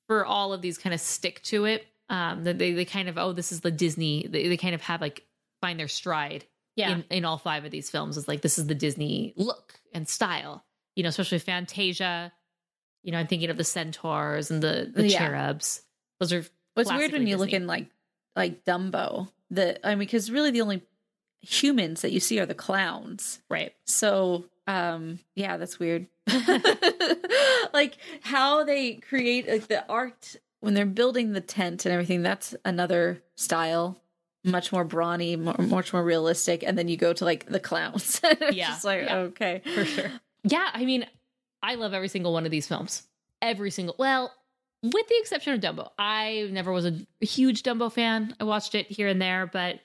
for 0.07 0.25
all 0.27 0.53
of 0.53 0.61
these 0.61 0.79
kind 0.79 0.93
of 0.93 1.01
stick 1.01 1.43
to 1.45 1.65
it 1.65 1.87
um 2.11 2.45
they 2.45 2.73
they 2.73 2.85
kind 2.85 3.09
of 3.09 3.19
oh 3.19 3.33
this 3.33 3.53
is 3.53 3.61
the 3.61 3.71
disney 3.71 4.27
they, 4.29 4.49
they 4.49 4.57
kind 4.57 4.75
of 4.75 4.83
have 4.83 5.01
like 5.01 5.25
find 5.61 5.79
their 5.79 5.89
stride 5.89 6.45
yeah. 6.79 6.91
in, 6.93 7.05
in 7.11 7.25
all 7.25 7.39
five 7.39 7.65
of 7.65 7.71
these 7.71 7.91
films 7.91 8.17
is 8.17 8.29
like 8.29 8.41
this 8.41 8.59
is 8.59 8.67
the 8.67 8.75
disney 8.75 9.35
look 9.37 9.75
and 9.93 10.09
style 10.09 10.65
you 10.97 11.03
know 11.03 11.09
especially 11.09 11.39
fantasia 11.39 12.33
you 13.03 13.13
know, 13.13 13.19
I'm 13.19 13.27
thinking 13.27 13.51
of 13.51 13.57
the 13.57 13.65
centaurs 13.65 14.51
and 14.51 14.63
the, 14.63 14.91
the 14.95 15.09
yeah. 15.09 15.19
cherubs. 15.19 15.83
Those 16.21 16.33
are 16.33 16.45
what's 16.75 16.93
weird 16.93 17.13
when 17.13 17.23
you 17.23 17.37
Disney. 17.37 17.39
look 17.39 17.53
in 17.53 17.67
like 17.67 17.87
like 18.37 18.65
Dumbo. 18.65 19.29
The 19.51 19.85
I 19.87 19.91
mean, 19.91 20.01
because 20.01 20.31
really 20.31 20.51
the 20.51 20.61
only 20.61 20.83
humans 21.41 22.03
that 22.03 22.13
you 22.13 22.21
see 22.21 22.41
are 22.41 22.47
the 22.47 22.55
clowns, 22.55 23.41
right? 23.49 23.73
So, 23.87 24.45
um, 24.67 25.21
yeah, 25.35 25.57
that's 25.57 25.79
weird. 25.79 26.07
like 27.73 27.97
how 28.21 28.65
they 28.65 28.95
create 28.95 29.49
like 29.49 29.69
the 29.69 29.87
art 29.89 30.37
when 30.61 30.75
they're 30.75 30.85
building 30.85 31.33
the 31.33 31.41
tent 31.41 31.87
and 31.87 31.93
everything. 31.93 32.23
That's 32.23 32.55
another 32.65 33.23
style 33.37 33.99
much 34.51 34.73
more 34.73 34.85
brawny, 34.85 35.37
more, 35.37 35.57
much 35.59 35.93
more 35.93 36.03
realistic. 36.03 36.63
And 36.63 36.77
then 36.79 36.89
you 36.89 36.97
go 36.97 37.13
to 37.13 37.25
like 37.25 37.47
the 37.47 37.61
clowns. 37.61 38.21
yeah. 38.53 38.69
Just 38.69 38.85
like, 38.85 39.03
yeah. 39.03 39.17
okay. 39.17 39.63
For 39.75 39.85
sure. 39.85 40.11
Yeah. 40.45 40.69
I 40.73 40.85
mean, 40.85 41.07
I 41.63 41.75
love 41.75 41.95
every 41.95 42.09
single 42.09 42.33
one 42.33 42.45
of 42.45 42.51
these 42.51 42.67
films. 42.67 43.03
Every 43.41 43.71
single, 43.71 43.95
well, 43.99 44.33
with 44.83 45.09
the 45.09 45.19
exception 45.19 45.55
of 45.55 45.61
Dumbo. 45.61 45.91
I 45.99 46.49
never 46.51 46.73
was 46.73 46.87
a 46.87 46.95
huge 47.21 47.63
Dumbo 47.63 47.93
fan. 47.93 48.35
I 48.41 48.45
watched 48.45 48.75
it 48.75 48.87
here 48.87 49.09
and 49.09 49.21
there, 49.21 49.49
but 49.53 49.81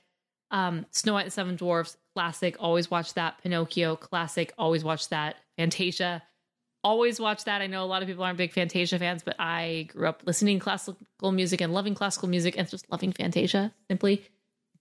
um, 0.52 0.86
Snow 0.92 1.14
White 1.14 1.22
and 1.22 1.28
the 1.28 1.32
Seven 1.32 1.56
Dwarfs, 1.56 1.98
classic. 2.16 2.58
Always 2.60 2.92
watch 2.92 3.16
that. 3.16 3.42
Pinocchio, 3.42 3.96
classic. 3.96 4.54
Always 4.58 4.84
watch 4.84 5.10
that. 5.10 5.36
Fantasia, 5.58 6.22
always 6.84 7.20
watch 7.20 7.46
that. 7.46 7.62
I 7.62 7.68
know 7.68 7.84
a 7.84 7.86
lot 7.86 8.02
of 8.02 8.08
people 8.08 8.24
aren't 8.24 8.38
big 8.38 8.52
Fantasia 8.52 9.00
fans, 9.00 9.24
but 9.24 9.36
I 9.40 9.88
grew 9.90 10.08
up 10.08 10.24
listening 10.26 10.60
to 10.60 10.64
classical 10.64 11.32
music 11.32 11.62
and 11.62 11.74
loving 11.74 11.96
classical 11.96 12.28
music 12.28 12.58
and 12.58 12.70
just 12.70 12.90
loving 12.92 13.12
Fantasia 13.12 13.74
simply. 13.90 14.26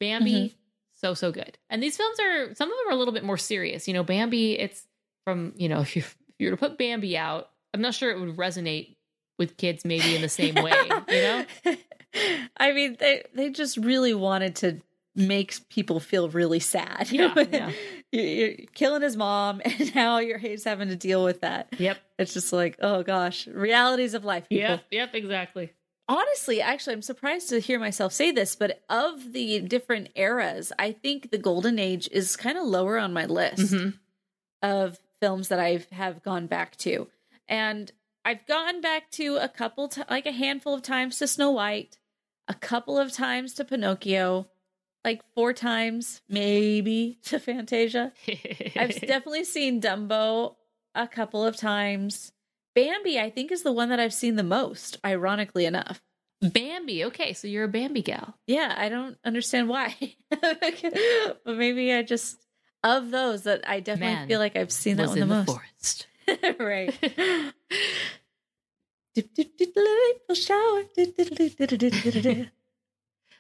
Bambi, 0.03 0.33
mm-hmm. 0.33 0.57
so, 0.95 1.15
so 1.15 1.31
good. 1.31 1.57
And 1.71 1.81
these 1.81 1.97
films 1.97 2.19
are, 2.19 2.55
some 2.55 2.71
of 2.71 2.77
them 2.77 2.89
are 2.89 2.93
a 2.93 2.97
little 2.97 3.15
bit 3.15 3.23
more 3.23 3.39
serious. 3.39 3.87
You 3.87 3.95
know, 3.95 4.03
Bambi, 4.03 4.59
it's 4.59 4.85
from, 5.25 5.53
you 5.57 5.69
know, 5.69 5.81
if 5.83 5.95
you 5.95 6.03
you 6.39 6.49
were 6.49 6.57
to 6.57 6.61
put 6.61 6.77
Bambi 6.77 7.17
out, 7.17 7.51
I'm 7.73 7.81
not 7.81 7.95
sure 7.95 8.11
it 8.11 8.19
would 8.19 8.37
resonate 8.37 8.97
with 9.39 9.57
kids 9.57 9.85
maybe 9.85 10.17
in 10.17 10.23
the 10.23 10.29
same 10.29 10.57
way, 10.57 10.73
you 11.09 11.23
know? 11.23 11.45
I 12.57 12.73
mean, 12.73 12.97
they 12.99 13.23
they 13.33 13.51
just 13.51 13.77
really 13.77 14.13
wanted 14.13 14.57
to 14.57 14.81
make 15.15 15.57
people 15.69 16.01
feel 16.01 16.29
really 16.29 16.59
sad. 16.59 17.11
Yeah, 17.11 17.33
yeah. 17.51 17.71
You're 18.11 18.57
killing 18.75 19.03
his 19.03 19.17
mom, 19.17 19.63
and 19.65 19.95
now 19.95 20.19
your 20.19 20.39
hate's 20.39 20.65
having 20.65 20.89
to 20.89 20.97
deal 20.97 21.25
with 21.25 21.41
that. 21.43 21.69
Yep. 21.79 21.99
It's 22.19 22.35
just 22.35 22.53
like, 22.53 22.77
oh 22.81 23.03
gosh, 23.03 23.47
realities 23.47 24.15
of 24.15 24.25
life. 24.25 24.49
People. 24.49 24.69
Yep. 24.69 24.85
Yep. 24.91 25.15
Exactly. 25.15 25.73
Honestly, 26.09 26.61
actually, 26.61 26.95
I'm 26.95 27.03
surprised 27.03 27.49
to 27.51 27.61
hear 27.61 27.79
myself 27.79 28.13
say 28.13 28.33
this, 28.33 28.57
but 28.57 28.83
of 28.91 29.33
the 29.33 29.61
different 29.61 30.09
eras, 30.15 30.73
I 30.79 30.93
think 30.93 31.31
the 31.31 31.39
golden 31.39 31.79
age 31.79 32.09
is 32.11 32.37
kind 32.37 32.59
of 32.59 32.67
lower 32.67 32.99
on 32.99 33.13
my 33.13 33.25
list 33.25 33.73
mm-hmm. 33.73 33.91
of 34.63 34.99
films 35.21 35.49
that 35.49 35.61
I 35.61 35.85
have 35.93 36.23
gone 36.23 36.49
back 36.49 36.77
to. 36.79 37.09
And 37.49 37.91
I've 38.25 38.47
gone 38.47 38.81
back 38.81 39.11
to 39.13 39.37
a 39.37 39.49
couple, 39.49 39.93
like 40.11 40.27
a 40.27 40.33
handful 40.33 40.75
of 40.75 40.83
times 40.83 41.19
to 41.19 41.29
Snow 41.29 41.51
White, 41.53 41.99
a 42.49 42.55
couple 42.55 42.99
of 42.99 43.13
times 43.13 43.55
to 43.55 43.65
Pinocchio, 43.65 44.49
like 45.05 45.23
four 45.35 45.53
times 45.53 46.23
maybe 46.29 47.19
to 47.25 47.39
Fantasia. 47.39 48.13
I've 48.77 49.01
definitely 49.01 49.45
seen 49.45 49.81
Dumbo 49.81 50.57
a 50.95 51.09
couple 51.09 51.45
of 51.45 51.57
times. 51.57 52.33
Bambi, 52.75 53.19
I 53.19 53.31
think, 53.31 53.53
is 53.53 53.63
the 53.63 53.73
one 53.73 53.91
that 53.91 54.01
I've 54.01 54.15
seen 54.15 54.37
the 54.37 54.43
most, 54.43 54.99
ironically 55.05 55.67
enough. 55.67 56.03
Bambi. 56.41 57.05
Okay, 57.05 57.33
so 57.35 57.47
you're 57.47 57.65
a 57.65 57.69
Bambi 57.69 58.03
gal. 58.03 58.35
Yeah, 58.47 58.75
I 58.77 58.89
don't 58.89 59.17
understand 59.25 59.69
why. 59.69 59.95
but 60.31 61.47
maybe 61.47 61.93
I 61.93 62.03
just 62.03 62.39
of 62.83 63.11
those 63.11 63.45
that 63.45 63.69
I 63.69 63.81
definitely 63.81 64.15
Man 64.15 64.29
feel 64.29 64.39
like 64.41 64.57
I've 64.57 64.73
seen 64.73 64.97
that 64.97 65.09
one 65.09 65.21
the, 65.21 65.27
most. 65.27 65.47
forest. 65.47 66.07
right. 66.59 66.95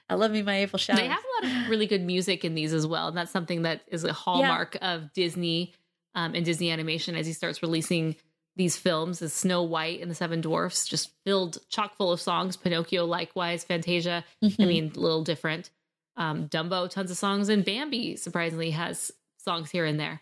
I 0.08 0.14
love 0.14 0.30
me 0.30 0.42
my 0.42 0.58
April 0.58 0.78
shower. 0.78 0.96
They 0.96 1.08
have 1.08 1.24
a 1.24 1.46
lot 1.46 1.52
of 1.62 1.70
really 1.70 1.86
good 1.86 2.02
music 2.02 2.44
in 2.44 2.54
these 2.54 2.72
as 2.72 2.86
well, 2.86 3.08
and 3.08 3.16
that's 3.16 3.32
something 3.32 3.62
that 3.62 3.82
is 3.88 4.04
a 4.04 4.12
hallmark 4.12 4.76
yeah. 4.80 4.94
of 4.94 5.12
Disney 5.12 5.72
um, 6.14 6.34
and 6.34 6.44
Disney 6.44 6.70
animation 6.70 7.16
as 7.16 7.26
he 7.26 7.32
starts 7.32 7.62
releasing 7.62 8.16
these 8.56 8.76
films. 8.76 9.22
As 9.22 9.32
Snow 9.32 9.62
White 9.62 10.00
and 10.00 10.10
the 10.10 10.14
Seven 10.14 10.40
Dwarfs, 10.40 10.86
just 10.86 11.10
filled 11.24 11.58
chock 11.68 11.96
full 11.96 12.12
of 12.12 12.20
songs. 12.20 12.56
Pinocchio, 12.56 13.04
likewise. 13.04 13.64
Fantasia, 13.64 14.24
mm-hmm. 14.42 14.62
I 14.62 14.66
mean, 14.66 14.92
a 14.94 15.00
little 15.00 15.24
different. 15.24 15.70
Um, 16.16 16.48
Dumbo, 16.48 16.90
tons 16.90 17.10
of 17.10 17.16
songs, 17.16 17.48
and 17.48 17.64
Bambi 17.64 18.16
surprisingly 18.16 18.70
has 18.72 19.10
songs 19.38 19.70
here 19.70 19.84
and 19.84 19.98
there. 19.98 20.20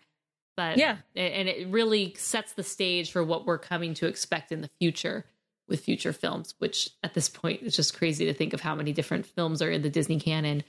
But 0.56 0.78
yeah, 0.78 0.96
and 1.16 1.48
it 1.48 1.68
really 1.68 2.14
sets 2.18 2.52
the 2.52 2.62
stage 2.62 3.12
for 3.12 3.24
what 3.24 3.46
we're 3.46 3.58
coming 3.58 3.94
to 3.94 4.06
expect 4.06 4.52
in 4.52 4.60
the 4.60 4.70
future 4.78 5.24
with 5.68 5.80
future 5.80 6.12
films, 6.12 6.54
which 6.58 6.90
at 7.02 7.14
this 7.14 7.28
point 7.28 7.62
is 7.62 7.74
just 7.74 7.96
crazy 7.96 8.26
to 8.26 8.34
think 8.34 8.52
of 8.52 8.60
how 8.60 8.74
many 8.74 8.92
different 8.92 9.24
films 9.24 9.62
are 9.62 9.70
in 9.70 9.82
the 9.82 9.88
Disney 9.88 10.20
canon. 10.20 10.62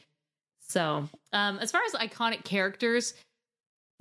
So, 0.62 1.10
um, 1.34 1.60
as 1.60 1.72
far 1.72 1.82
as 1.86 1.94
iconic 1.94 2.46
characters, 2.46 3.14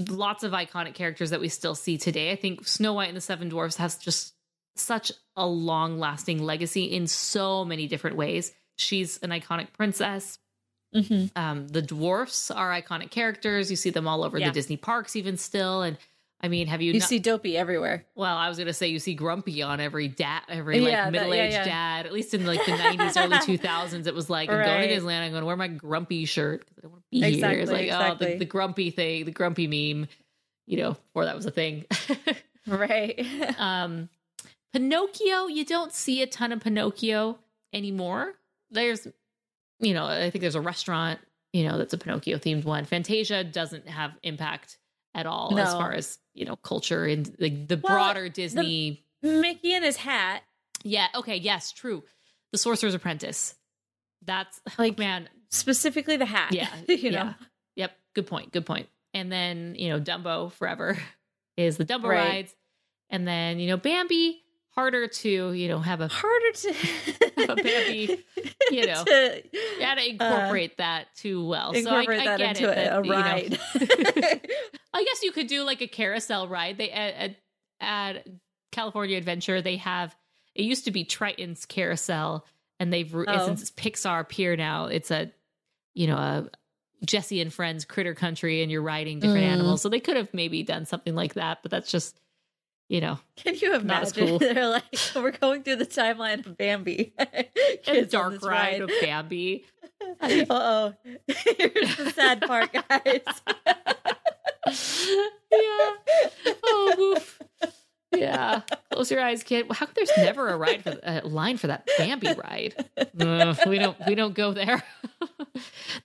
lots 0.08 0.44
of 0.44 0.52
iconic 0.52 0.94
characters 0.94 1.30
that 1.30 1.40
we 1.40 1.48
still 1.48 1.74
see 1.74 1.98
today. 1.98 2.32
I 2.32 2.36
think 2.36 2.66
Snow 2.66 2.94
White 2.94 3.08
and 3.08 3.16
the 3.16 3.20
Seven 3.20 3.48
Dwarfs 3.48 3.76
has 3.76 3.96
just 3.96 4.34
such 4.76 5.12
a 5.36 5.46
long 5.46 5.98
lasting 5.98 6.42
legacy 6.42 6.84
in 6.84 7.06
so 7.06 7.64
many 7.64 7.86
different 7.86 8.16
ways. 8.16 8.52
She's 8.76 9.18
an 9.18 9.30
iconic 9.30 9.72
princess. 9.72 10.38
Mm-hmm. 10.94 11.38
Um, 11.38 11.68
the 11.68 11.82
dwarfs 11.82 12.50
are 12.50 12.70
iconic 12.70 13.10
characters. 13.10 13.70
You 13.70 13.76
see 13.76 13.90
them 13.90 14.08
all 14.08 14.24
over 14.24 14.38
yeah. 14.38 14.48
the 14.48 14.52
Disney 14.52 14.76
parks, 14.76 15.14
even 15.14 15.36
still. 15.36 15.82
And 15.82 15.98
I 16.42 16.48
mean, 16.48 16.66
have 16.68 16.80
you? 16.80 16.92
You 16.92 17.00
not- 17.00 17.08
see 17.08 17.18
Dopey 17.18 17.56
everywhere. 17.56 18.06
Well, 18.14 18.36
I 18.36 18.48
was 18.48 18.58
gonna 18.58 18.72
say 18.72 18.88
you 18.88 18.98
see 18.98 19.14
Grumpy 19.14 19.62
on 19.62 19.80
every 19.80 20.08
dad, 20.08 20.42
every 20.48 20.80
like 20.80 20.90
yeah, 20.90 21.10
middle 21.10 21.34
aged 21.34 21.52
yeah, 21.52 21.64
dad. 21.64 22.06
At 22.06 22.12
least 22.12 22.32
in 22.32 22.46
like 22.46 22.64
the 22.64 22.76
nineties, 22.76 23.16
early 23.16 23.38
two 23.44 23.58
thousands, 23.58 24.06
it 24.06 24.14
was 24.14 24.30
like 24.30 24.50
right. 24.50 24.60
I'm 24.60 24.64
going 24.64 24.88
to 24.88 24.96
Disneyland. 24.96 25.24
I'm 25.24 25.30
going 25.32 25.42
to 25.42 25.46
wear 25.46 25.56
my 25.56 25.68
Grumpy 25.68 26.24
shirt 26.24 26.60
because 26.60 26.78
I 26.78 26.80
don't 26.82 26.92
want 26.92 27.04
to 27.10 27.18
years. 27.18 27.34
Exactly, 27.34 27.90
like 27.90 27.92
oh, 27.92 28.14
the, 28.14 28.38
the 28.38 28.44
grumpy 28.44 28.90
thing, 28.90 29.24
the 29.26 29.32
grumpy 29.32 29.66
meme. 29.66 30.08
You 30.66 30.76
know, 30.76 30.92
before 30.92 31.24
that 31.24 31.34
was 31.34 31.46
a 31.46 31.50
thing. 31.50 31.84
Right. 32.66 33.18
um, 33.58 34.08
Pinocchio, 34.72 35.46
you 35.46 35.64
don't 35.64 35.92
see 35.92 36.22
a 36.22 36.26
ton 36.26 36.52
of 36.52 36.60
Pinocchio 36.60 37.38
anymore. 37.72 38.34
There's, 38.70 39.06
you 39.80 39.94
know, 39.94 40.06
I 40.06 40.30
think 40.30 40.42
there's 40.42 40.54
a 40.54 40.60
restaurant, 40.60 41.18
you 41.52 41.64
know, 41.64 41.78
that's 41.78 41.92
a 41.92 41.98
Pinocchio 41.98 42.38
themed 42.38 42.64
one. 42.64 42.84
Fantasia 42.84 43.42
doesn't 43.42 43.88
have 43.88 44.12
impact 44.22 44.78
at 45.14 45.26
all 45.26 45.58
as 45.58 45.72
far 45.72 45.92
as 45.92 46.18
you 46.34 46.44
know 46.44 46.56
culture 46.56 47.04
and 47.04 47.34
like 47.38 47.68
the 47.68 47.76
Well, 47.82 47.94
broader 47.94 48.28
Disney. 48.28 49.04
Mickey 49.22 49.74
and 49.74 49.84
his 49.84 49.96
hat. 49.96 50.42
yeah. 50.82 51.08
Okay. 51.14 51.36
Yes. 51.36 51.72
True. 51.72 52.02
The 52.52 52.58
Sorcerer's 52.58 52.94
Apprentice. 52.94 53.54
That's 54.24 54.60
oh, 54.68 54.72
like 54.78 54.98
man. 54.98 55.28
Specifically 55.50 56.16
the 56.16 56.26
hat. 56.26 56.52
Yeah. 56.52 56.68
you 56.88 57.10
know. 57.10 57.24
yeah. 57.24 57.34
Yep. 57.76 57.92
Good 58.14 58.26
point. 58.26 58.52
Good 58.52 58.66
point. 58.66 58.88
And 59.12 59.30
then 59.30 59.74
you 59.76 59.88
know 59.90 60.00
Dumbo 60.00 60.52
forever 60.52 60.96
is 61.56 61.76
the 61.76 61.84
Dumbo 61.84 62.04
Right. 62.08 62.28
rides, 62.28 62.54
and 63.10 63.26
then 63.26 63.58
you 63.58 63.68
know 63.68 63.76
Bambi 63.76 64.42
harder 64.80 65.06
to 65.08 65.52
you 65.52 65.68
know 65.68 65.78
have 65.78 66.00
a 66.00 66.08
Harder 66.08 66.52
to 66.52 66.74
A 67.50 67.54
Bambi, 67.56 68.24
you 68.70 68.86
know, 68.86 69.04
to, 69.04 69.42
you 69.52 69.60
gotta 69.78 70.08
incorporate 70.08 70.78
that 70.78 71.14
too 71.16 71.46
well. 71.46 71.72
incorporate 71.72 72.22
so 72.22 72.30
I, 72.30 72.34
I 72.34 72.36
that 72.36 72.38
get 72.38 72.56
into 72.60 72.70
it, 72.70 72.72
a, 72.72 72.74
that, 72.74 73.00
a 73.00 73.04
you 73.04 73.10
know, 73.10 73.20
ride. 73.20 73.58
I 74.94 75.04
guess 75.04 75.22
you 75.22 75.32
could 75.32 75.46
do 75.48 75.62
like 75.64 75.82
a 75.82 75.86
carousel 75.86 76.48
ride. 76.48 76.78
They 76.78 76.90
at, 76.90 77.14
at, 77.14 77.36
at 77.80 78.26
California 78.72 79.16
Adventure 79.18 79.60
they 79.60 79.76
have 79.76 80.16
it 80.54 80.62
used 80.64 80.86
to 80.86 80.90
be 80.90 81.04
Triton's 81.04 81.66
Carousel, 81.66 82.44
and 82.80 82.92
they've 82.92 83.14
Oh. 83.14 83.46
since 83.46 83.60
it's 83.62 83.70
Pixar 83.70 84.28
Pier 84.28 84.56
now. 84.56 84.86
It's 84.86 85.10
a 85.10 85.30
you 85.94 86.06
know 86.06 86.16
a 86.16 86.48
Jessie 87.04 87.40
and 87.40 87.52
Friends 87.52 87.84
Critter 87.84 88.14
Country, 88.14 88.62
and 88.62 88.70
you're 88.72 88.82
riding 88.82 89.20
different 89.20 89.44
Mm. 89.44 89.52
animals. 89.52 89.82
So 89.82 89.88
they 89.90 90.00
could 90.00 90.16
have 90.16 90.32
maybe 90.32 90.62
done 90.62 90.86
something 90.86 91.14
like 91.14 91.34
that, 91.34 91.58
but 91.62 91.70
that's 91.70 91.90
just 91.90 92.18
you 92.90 93.00
know 93.00 93.18
Can 93.36 93.54
you 93.54 93.70
Not 93.82 94.02
as 94.02 94.12
imagine? 94.12 94.26
cool. 94.28 94.38
They're 94.54 94.68
like, 94.68 94.84
we're 95.16 95.30
going 95.30 95.62
through 95.62 95.76
the 95.76 95.86
timeline 95.86 96.44
of 96.44 96.58
Bambi. 96.58 97.14
Kids 97.84 98.12
dark 98.12 98.34
this 98.34 98.42
ride 98.42 98.82
of 98.82 98.90
Bambi. 99.00 99.64
Uh 100.20 100.44
oh. 100.50 100.94
Here's 101.26 101.96
the 101.96 102.10
sad 102.14 102.42
part, 102.42 102.72
guys. 102.72 103.20
yeah. 105.52 105.90
Oh, 106.62 106.94
woof. 106.98 107.40
Yeah. 108.12 108.62
Close 108.92 109.10
your 109.10 109.20
eyes, 109.20 109.42
kid. 109.44 109.66
How 109.70 109.86
come 109.86 109.94
there's 109.94 110.10
never 110.16 110.48
a 110.48 110.56
ride 110.56 110.82
for 110.82 110.98
a 111.02 111.20
line 111.26 111.58
for 111.58 111.68
that 111.68 111.88
Bambi 111.96 112.32
ride? 112.34 112.74
Uh, 112.98 113.54
we 113.66 113.78
don't. 113.78 113.96
We 114.06 114.14
don't 114.16 114.34
go 114.34 114.52
there. 114.52 114.82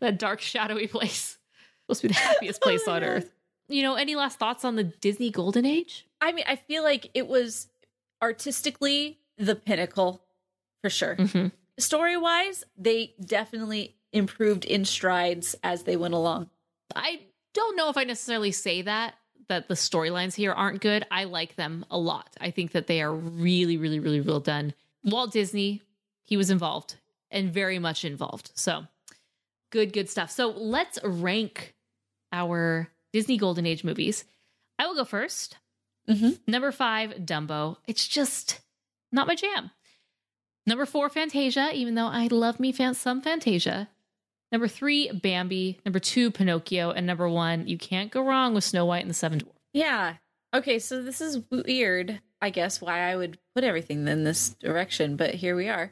that 0.01 0.19
dark, 0.19 0.39
shadowy 0.41 0.87
place. 0.87 1.37
Supposed 1.83 2.01
to 2.01 2.07
be 2.09 2.13
the 2.13 2.19
happiest 2.19 2.61
place 2.61 2.83
Oh 2.87 2.91
on 2.93 3.03
earth. 3.03 3.31
You 3.67 3.81
know, 3.81 3.95
any 3.95 4.15
last 4.15 4.37
thoughts 4.37 4.63
on 4.63 4.75
the 4.75 4.83
Disney 4.83 5.31
Golden 5.31 5.65
Age? 5.65 6.05
I 6.25 6.31
mean, 6.31 6.45
I 6.47 6.55
feel 6.55 6.81
like 6.83 7.11
it 7.13 7.27
was 7.27 7.67
artistically 8.21 9.19
the 9.37 9.55
pinnacle 9.55 10.21
for 10.81 10.89
sure. 10.89 11.15
Mhm. 11.15 11.51
Story 11.77 12.17
wise, 12.17 12.63
they 12.77 13.13
definitely 13.23 13.95
improved 14.11 14.65
in 14.65 14.85
strides 14.85 15.55
as 15.61 15.83
they 15.83 15.95
went 15.95 16.13
along. 16.13 16.49
I 16.95 17.21
don't 17.53 17.75
know 17.75 17.89
if 17.89 17.97
I 17.97 18.05
necessarily 18.05 18.51
say 18.51 18.81
that 18.81 19.15
that 19.47 19.67
the 19.67 19.75
storylines 19.75 20.33
here 20.33 20.51
aren't 20.51 20.81
good. 20.81 21.05
I 21.11 21.25
like 21.25 21.55
them 21.55 21.85
a 21.91 21.97
lot. 21.99 22.35
I 22.41 22.49
think 22.49 22.71
that 22.71 22.87
they 22.87 23.03
are 23.03 23.13
really, 23.13 23.77
really, 23.77 23.99
really 23.99 24.21
well 24.21 24.39
done. 24.39 24.73
Walt 25.03 25.31
Disney, 25.33 25.83
he 26.23 26.35
was 26.37 26.49
involved 26.49 26.95
and 27.29 27.53
very 27.53 27.77
much 27.77 28.03
involved. 28.03 28.49
So 28.55 28.87
good, 29.69 29.93
good 29.93 30.09
stuff. 30.09 30.31
So 30.31 30.47
let's 30.47 30.97
rank 31.03 31.75
our 32.31 32.89
Disney 33.13 33.37
Golden 33.37 33.67
Age 33.67 33.83
movies. 33.83 34.25
I 34.79 34.87
will 34.87 34.95
go 34.95 35.05
1st 35.05 35.57
Mhm. 36.09 36.39
Number 36.47 36.71
five, 36.71 37.11
Dumbo. 37.25 37.77
It's 37.87 38.07
just 38.07 38.61
not 39.11 39.27
my 39.27 39.35
jam. 39.35 39.71
Number 40.67 40.85
four, 40.85 41.09
Fantasia, 41.09 41.71
even 41.73 41.95
though 41.95 42.07
I 42.07 42.27
love 42.27 42.59
me 42.59 42.71
fan- 42.71 42.93
some 42.95 43.21
Fantasia. 43.21 43.89
Number 44.51 44.67
three, 44.67 45.11
Bambi. 45.11 45.79
Number 45.85 45.99
two, 45.99 46.31
Pinocchio. 46.31 46.91
And 46.91 47.05
number 47.05 47.27
one, 47.29 47.67
you 47.67 47.77
can't 47.77 48.11
go 48.11 48.21
wrong 48.21 48.53
with 48.53 48.63
Snow 48.63 48.85
White 48.85 49.01
and 49.01 49.09
the 49.09 49.13
Seven 49.15 49.39
Dwarfs. 49.39 49.59
Yeah. 49.73 50.17
Okay, 50.53 50.79
so 50.79 51.01
this 51.03 51.19
is 51.21 51.41
weird, 51.51 52.21
I 52.41 52.49
guess, 52.49 52.79
why 52.81 52.99
I 53.11 53.15
would 53.15 53.37
put 53.53 53.63
everything 53.63 54.07
in 54.07 54.23
this 54.23 54.49
direction, 54.51 55.17
but 55.17 55.35
here 55.35 55.55
we 55.55 55.67
are. 55.67 55.91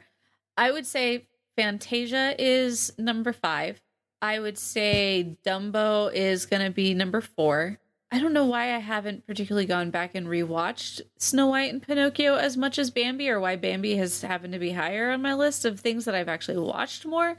I 0.56 0.70
would 0.70 0.86
say 0.86 1.26
Fantasia 1.56 2.34
is 2.38 2.92
number 2.98 3.32
five. 3.32 3.80
I 4.22 4.38
would 4.38 4.56
say 4.56 5.36
Dumbo 5.46 6.12
is 6.12 6.46
going 6.46 6.62
to 6.64 6.70
be 6.70 6.94
number 6.94 7.20
four. 7.20 7.78
I 8.14 8.20
don't 8.20 8.32
know 8.32 8.46
why 8.46 8.72
I 8.72 8.78
haven't 8.78 9.26
particularly 9.26 9.66
gone 9.66 9.90
back 9.90 10.14
and 10.14 10.28
rewatched 10.28 11.00
Snow 11.18 11.48
White 11.48 11.72
and 11.72 11.82
Pinocchio 11.82 12.36
as 12.36 12.56
much 12.56 12.78
as 12.78 12.92
Bambi, 12.92 13.28
or 13.28 13.40
why 13.40 13.56
Bambi 13.56 13.96
has 13.96 14.22
happened 14.22 14.52
to 14.52 14.60
be 14.60 14.70
higher 14.70 15.10
on 15.10 15.20
my 15.20 15.34
list 15.34 15.64
of 15.64 15.80
things 15.80 16.04
that 16.04 16.14
I've 16.14 16.28
actually 16.28 16.58
watched 16.58 17.04
more. 17.04 17.36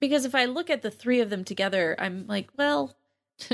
Because 0.00 0.24
if 0.24 0.34
I 0.34 0.46
look 0.46 0.70
at 0.70 0.82
the 0.82 0.90
three 0.90 1.20
of 1.20 1.30
them 1.30 1.44
together, 1.44 1.94
I'm 2.00 2.26
like, 2.26 2.48
well, 2.56 2.96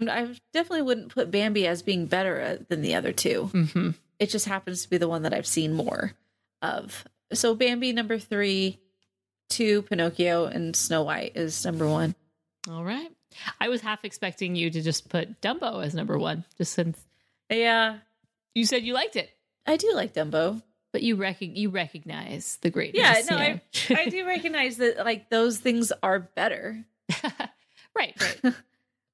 I 0.00 0.34
definitely 0.54 0.82
wouldn't 0.82 1.12
put 1.12 1.30
Bambi 1.30 1.66
as 1.66 1.82
being 1.82 2.06
better 2.06 2.40
uh, 2.40 2.64
than 2.66 2.80
the 2.80 2.94
other 2.94 3.12
two. 3.12 3.50
Mm-hmm. 3.52 3.90
It 4.18 4.30
just 4.30 4.46
happens 4.46 4.84
to 4.84 4.88
be 4.88 4.96
the 4.96 5.08
one 5.08 5.20
that 5.24 5.34
I've 5.34 5.46
seen 5.46 5.74
more 5.74 6.12
of. 6.62 7.04
So 7.34 7.54
Bambi 7.54 7.92
number 7.92 8.18
three, 8.18 8.78
two 9.50 9.82
Pinocchio, 9.82 10.46
and 10.46 10.74
Snow 10.74 11.02
White 11.02 11.32
is 11.34 11.62
number 11.62 11.86
one. 11.86 12.14
All 12.70 12.84
right. 12.84 13.10
I 13.60 13.68
was 13.68 13.80
half 13.80 14.04
expecting 14.04 14.56
you 14.56 14.70
to 14.70 14.80
just 14.82 15.08
put 15.08 15.40
Dumbo 15.40 15.84
as 15.84 15.94
number 15.94 16.18
one, 16.18 16.44
just 16.56 16.72
since 16.72 16.98
Yeah, 17.50 17.98
you 18.54 18.64
said 18.64 18.82
you 18.82 18.94
liked 18.94 19.16
it, 19.16 19.30
I 19.66 19.76
do 19.76 19.92
like 19.94 20.14
Dumbo. 20.14 20.62
but 20.92 21.02
you 21.02 21.16
rec- 21.16 21.36
you 21.40 21.70
recognize 21.70 22.58
the 22.62 22.70
greatness. 22.70 23.02
Yeah, 23.02 23.22
no, 23.30 23.36
I, 23.36 23.60
I 23.90 24.08
do 24.08 24.26
recognize 24.26 24.78
that 24.78 24.98
like 25.04 25.28
those 25.30 25.58
things 25.58 25.92
are 26.02 26.20
better. 26.20 26.84
right, 27.94 28.14
right. 28.20 28.54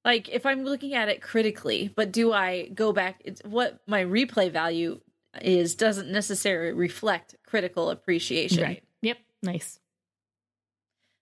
Like 0.04 0.28
if 0.28 0.46
I'm 0.46 0.64
looking 0.64 0.94
at 0.94 1.08
it 1.08 1.22
critically, 1.22 1.88
but 1.94 2.10
do 2.10 2.32
I 2.32 2.66
go 2.66 2.92
back? 2.92 3.22
It's 3.24 3.40
what 3.44 3.80
my 3.86 4.04
replay 4.04 4.50
value 4.50 5.00
is 5.40 5.76
doesn't 5.76 6.10
necessarily 6.10 6.72
reflect 6.72 7.36
critical 7.46 7.88
appreciation. 7.88 8.64
Right. 8.64 8.82
Yep. 9.02 9.18
Nice. 9.44 9.78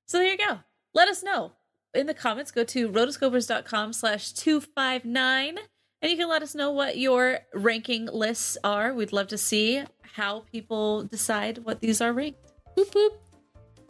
So 0.07 0.17
there 0.17 0.29
you 0.29 0.39
go. 0.39 0.61
Let 0.95 1.09
us 1.09 1.23
know 1.23 1.53
in 1.95 2.07
the 2.07 2.15
comments. 2.15 2.51
Go 2.51 2.65
to 2.65 2.89
rotoscopers.com 2.89 3.93
slash 3.93 4.33
259 4.33 5.59
and 6.03 6.11
you 6.11 6.17
can 6.17 6.29
let 6.29 6.43
us 6.43 6.55
know 6.55 6.71
what 6.71 6.97
your 6.97 7.41
ranking 7.53 8.07
lists 8.07 8.57
are. 8.65 8.95
We'd 8.95 9.13
love 9.13 9.29
to 9.29 9.39
see 9.39 9.83
how 10.15 10.45
people 10.51 11.05
decide 11.05 11.59
what 11.59 11.81
these 11.81 12.01
are 12.01 12.13
ranked. 12.13 12.39
Boop, 12.77 12.91
boop. 12.91 13.11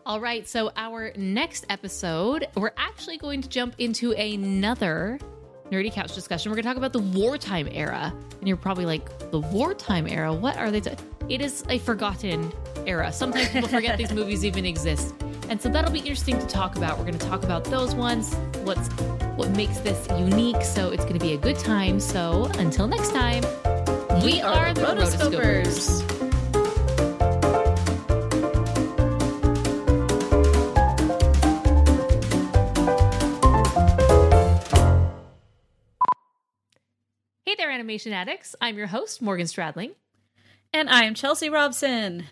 All 0.04 0.20
right. 0.20 0.48
So, 0.48 0.72
our 0.76 1.12
next 1.16 1.66
episode, 1.68 2.48
we're 2.56 2.72
actually 2.76 3.16
going 3.18 3.42
to 3.42 3.48
jump 3.48 3.76
into 3.78 4.12
another 4.12 5.20
nerdy 5.70 5.92
couch 5.92 6.14
discussion. 6.14 6.50
We're 6.50 6.56
going 6.56 6.64
to 6.64 6.68
talk 6.68 6.76
about 6.76 6.92
the 6.92 7.18
wartime 7.18 7.68
era. 7.70 8.12
And 8.38 8.48
you're 8.48 8.56
probably 8.56 8.86
like, 8.86 9.30
the 9.30 9.38
wartime 9.38 10.08
era? 10.08 10.32
What 10.32 10.56
are 10.56 10.70
they? 10.72 10.80
ta-" 10.80 10.96
It 11.28 11.40
is 11.40 11.62
a 11.68 11.78
forgotten 11.78 12.52
era. 12.86 13.12
Sometimes 13.12 13.50
people 13.50 13.68
forget 13.68 13.98
these 13.98 14.12
movies 14.12 14.44
even 14.44 14.66
exist. 14.66 15.14
And 15.50 15.60
so 15.60 15.68
that'll 15.68 15.90
be 15.90 15.98
interesting 15.98 16.38
to 16.38 16.46
talk 16.46 16.76
about. 16.76 16.96
We're 16.96 17.06
going 17.06 17.18
to 17.18 17.26
talk 17.26 17.42
about 17.42 17.64
those 17.64 17.92
ones, 17.92 18.32
what's 18.62 18.88
what 19.34 19.50
makes 19.50 19.78
this 19.80 20.06
unique. 20.10 20.62
So 20.62 20.90
it's 20.90 21.02
going 21.02 21.18
to 21.18 21.24
be 21.24 21.32
a 21.32 21.36
good 21.36 21.58
time. 21.58 21.98
So 21.98 22.44
until 22.54 22.86
next 22.86 23.10
time, 23.10 23.42
we, 24.22 24.40
are, 24.40 24.72
the 24.72 24.82
Rotoscopers. 24.82 26.08
Hey 37.44 37.56
there, 37.58 37.72
animation 37.72 38.12
addicts. 38.12 38.54
I'm 38.60 38.78
your 38.78 38.86
host, 38.86 39.20
Morgan 39.20 39.46
Stradling. 39.46 39.96
And 40.72 40.88
I 40.88 41.06
am 41.06 41.14
Chelsea 41.14 41.50
Robson. 41.50 42.26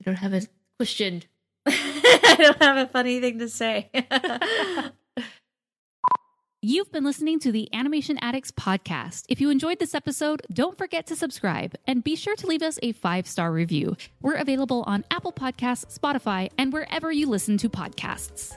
I 0.00 0.04
don't 0.04 0.16
have 0.16 0.32
a 0.32 0.42
question. 0.78 1.22
I 1.66 2.36
don't 2.38 2.62
have 2.62 2.88
a 2.88 2.90
funny 2.90 3.20
thing 3.20 3.38
to 3.40 3.48
say. 3.48 3.90
You've 6.60 6.90
been 6.90 7.04
listening 7.04 7.38
to 7.40 7.52
the 7.52 7.72
Animation 7.72 8.18
Addicts 8.20 8.50
podcast. 8.50 9.24
If 9.28 9.40
you 9.40 9.48
enjoyed 9.48 9.78
this 9.78 9.94
episode, 9.94 10.42
don't 10.52 10.76
forget 10.76 11.06
to 11.06 11.16
subscribe 11.16 11.76
and 11.86 12.02
be 12.02 12.16
sure 12.16 12.34
to 12.34 12.46
leave 12.48 12.62
us 12.62 12.80
a 12.82 12.92
five 12.92 13.28
star 13.28 13.52
review. 13.52 13.96
We're 14.20 14.34
available 14.34 14.82
on 14.86 15.04
Apple 15.10 15.32
Podcasts, 15.32 15.96
Spotify, 15.96 16.50
and 16.58 16.72
wherever 16.72 17.12
you 17.12 17.28
listen 17.28 17.58
to 17.58 17.68
podcasts. 17.68 18.56